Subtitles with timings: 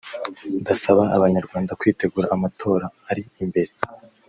[0.61, 3.71] Ndasaba abanyarwanda kwitegura amatora ari imbere